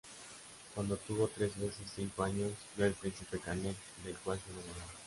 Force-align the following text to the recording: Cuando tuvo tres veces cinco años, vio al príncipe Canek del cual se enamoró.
Cuando 0.73 0.97
tuvo 0.97 1.27
tres 1.27 1.55
veces 1.59 1.85
cinco 1.95 2.23
años, 2.23 2.53
vio 2.75 2.87
al 2.87 2.93
príncipe 2.93 3.37
Canek 3.39 3.75
del 4.03 4.15
cual 4.17 4.39
se 4.39 4.49
enamoró. 4.51 4.97